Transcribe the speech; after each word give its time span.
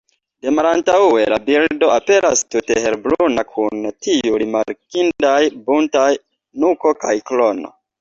De 0.43 0.51
malantaŭe 0.59 1.25
la 1.33 1.37
birdo 1.49 1.89
aperas 1.97 2.41
tute 2.55 2.79
helbruna 2.87 3.45
kun 3.53 3.85
tiu 4.09 4.41
rimarkindaj 4.47 5.39
buntaj 5.71 6.11
nuko 6.67 6.99
kaj 7.07 7.19
krono. 7.33 7.77